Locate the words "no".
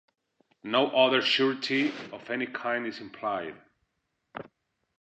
0.63-0.87